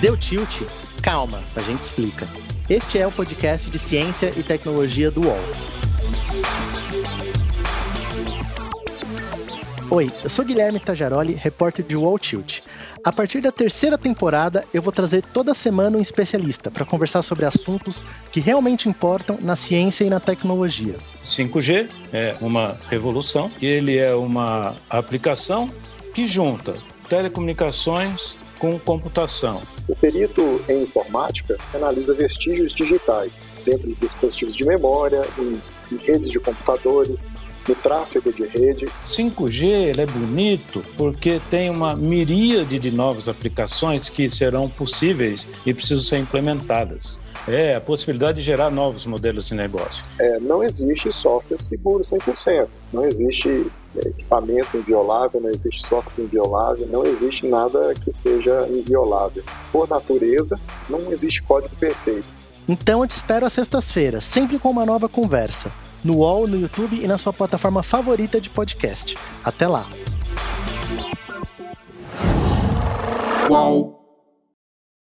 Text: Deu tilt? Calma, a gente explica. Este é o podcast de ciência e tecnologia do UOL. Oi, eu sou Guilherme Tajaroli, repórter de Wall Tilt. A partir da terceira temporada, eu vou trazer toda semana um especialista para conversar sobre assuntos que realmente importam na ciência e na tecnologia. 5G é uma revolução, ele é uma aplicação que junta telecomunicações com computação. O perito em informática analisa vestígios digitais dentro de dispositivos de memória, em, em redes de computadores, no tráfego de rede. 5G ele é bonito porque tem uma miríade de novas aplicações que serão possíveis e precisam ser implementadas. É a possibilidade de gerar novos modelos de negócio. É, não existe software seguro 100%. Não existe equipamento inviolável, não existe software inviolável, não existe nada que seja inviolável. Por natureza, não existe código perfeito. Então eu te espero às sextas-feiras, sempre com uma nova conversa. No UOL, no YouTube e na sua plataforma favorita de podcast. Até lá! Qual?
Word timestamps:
Deu 0.00 0.16
tilt? 0.16 0.62
Calma, 1.02 1.42
a 1.56 1.60
gente 1.60 1.82
explica. 1.82 2.28
Este 2.68 2.98
é 3.00 3.06
o 3.06 3.10
podcast 3.10 3.68
de 3.68 3.80
ciência 3.80 4.32
e 4.36 4.42
tecnologia 4.44 5.10
do 5.10 5.22
UOL. 5.22 5.36
Oi, 9.90 10.08
eu 10.22 10.30
sou 10.30 10.44
Guilherme 10.44 10.78
Tajaroli, 10.78 11.34
repórter 11.34 11.84
de 11.84 11.96
Wall 11.96 12.16
Tilt. 12.16 12.60
A 13.04 13.10
partir 13.10 13.40
da 13.40 13.50
terceira 13.50 13.98
temporada, 13.98 14.64
eu 14.72 14.80
vou 14.80 14.92
trazer 14.92 15.22
toda 15.22 15.52
semana 15.52 15.98
um 15.98 16.00
especialista 16.00 16.70
para 16.70 16.84
conversar 16.84 17.22
sobre 17.22 17.44
assuntos 17.44 18.00
que 18.30 18.38
realmente 18.38 18.88
importam 18.88 19.36
na 19.40 19.56
ciência 19.56 20.04
e 20.04 20.10
na 20.10 20.20
tecnologia. 20.20 20.94
5G 21.24 21.88
é 22.12 22.36
uma 22.40 22.78
revolução, 22.88 23.50
ele 23.60 23.96
é 23.96 24.14
uma 24.14 24.76
aplicação 24.88 25.68
que 26.20 26.26
junta 26.26 26.74
telecomunicações 27.08 28.36
com 28.58 28.78
computação. 28.78 29.62
O 29.88 29.96
perito 29.96 30.60
em 30.68 30.82
informática 30.82 31.56
analisa 31.72 32.12
vestígios 32.12 32.74
digitais 32.74 33.48
dentro 33.64 33.88
de 33.88 33.94
dispositivos 33.94 34.54
de 34.54 34.66
memória, 34.66 35.22
em, 35.38 35.58
em 35.90 35.96
redes 35.96 36.30
de 36.30 36.38
computadores, 36.38 37.26
no 37.66 37.74
tráfego 37.74 38.30
de 38.30 38.44
rede. 38.44 38.86
5G 39.06 39.64
ele 39.64 40.02
é 40.02 40.06
bonito 40.06 40.84
porque 40.98 41.40
tem 41.50 41.70
uma 41.70 41.96
miríade 41.96 42.78
de 42.78 42.90
novas 42.90 43.26
aplicações 43.26 44.10
que 44.10 44.28
serão 44.28 44.68
possíveis 44.68 45.48
e 45.64 45.72
precisam 45.72 46.04
ser 46.04 46.18
implementadas. 46.18 47.18
É 47.48 47.76
a 47.76 47.80
possibilidade 47.80 48.40
de 48.40 48.44
gerar 48.44 48.70
novos 48.70 49.06
modelos 49.06 49.46
de 49.46 49.54
negócio. 49.54 50.04
É, 50.18 50.38
não 50.38 50.62
existe 50.62 51.10
software 51.10 51.62
seguro 51.62 52.02
100%. 52.02 52.68
Não 52.92 53.06
existe 53.06 53.70
equipamento 53.96 54.76
inviolável, 54.76 55.40
não 55.40 55.50
existe 55.50 55.86
software 55.86 56.24
inviolável, 56.24 56.86
não 56.86 57.04
existe 57.04 57.46
nada 57.46 57.94
que 57.94 58.12
seja 58.12 58.68
inviolável. 58.68 59.42
Por 59.72 59.88
natureza, 59.88 60.58
não 60.88 61.12
existe 61.12 61.42
código 61.42 61.74
perfeito. 61.76 62.24
Então 62.68 63.02
eu 63.02 63.08
te 63.08 63.16
espero 63.16 63.46
às 63.46 63.52
sextas-feiras, 63.52 64.24
sempre 64.24 64.58
com 64.58 64.70
uma 64.70 64.86
nova 64.86 65.08
conversa. 65.08 65.72
No 66.04 66.18
UOL, 66.18 66.46
no 66.46 66.58
YouTube 66.58 67.02
e 67.02 67.06
na 67.06 67.18
sua 67.18 67.32
plataforma 67.32 67.82
favorita 67.82 68.40
de 68.40 68.48
podcast. 68.48 69.18
Até 69.44 69.66
lá! 69.66 69.84
Qual? 73.46 73.99